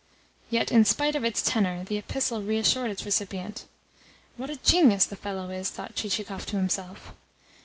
[0.49, 3.65] Yet, in spite of its tenor, the epistle reassured its recipient.
[4.35, 7.13] "What a genius the fellow is!" thought Chichikov to himself.